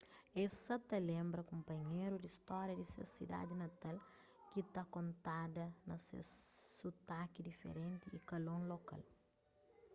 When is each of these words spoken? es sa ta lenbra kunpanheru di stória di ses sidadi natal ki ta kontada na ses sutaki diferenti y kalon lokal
es 0.43 0.53
sa 0.65 0.75
ta 0.89 0.97
lenbra 1.09 1.41
kunpanheru 1.49 2.15
di 2.19 2.29
stória 2.37 2.73
di 2.77 2.85
ses 2.93 3.09
sidadi 3.15 3.53
natal 3.63 3.97
ki 4.51 4.61
ta 4.73 4.81
kontada 4.95 5.63
na 5.87 5.95
ses 6.07 6.29
sutaki 6.79 7.39
diferenti 7.49 8.05
y 8.17 8.19
kalon 8.29 8.61
lokal 8.73 9.01